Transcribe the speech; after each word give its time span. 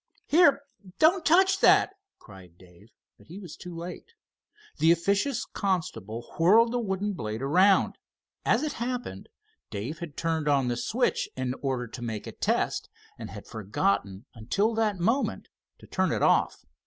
"Here, 0.25 0.63
don't 0.97 1.23
touch 1.23 1.59
that!" 1.59 1.93
cried 2.17 2.57
Dave, 2.57 2.89
but 3.19 3.27
he 3.27 3.37
was 3.37 3.55
too 3.55 3.75
late. 3.75 4.13
The 4.79 4.91
officious 4.91 5.45
constable 5.45 6.23
whirled 6.39 6.71
the 6.73 6.79
wooden 6.79 7.13
blade 7.13 7.43
around. 7.43 7.99
As 8.43 8.63
it 8.63 8.73
happened 8.73 9.29
Dave 9.69 9.99
had 9.99 10.17
turned 10.17 10.47
on 10.47 10.69
the 10.69 10.75
switch 10.75 11.29
in 11.37 11.53
order 11.61 11.85
to 11.85 12.01
make 12.01 12.25
a 12.25 12.31
test, 12.31 12.89
and 13.19 13.29
had 13.29 13.45
forgotten, 13.45 14.25
until 14.33 14.73
that 14.73 14.97
moment, 14.97 15.49
to 15.77 15.85
turn 15.85 16.11
it 16.11 16.23
off. 16.23 16.65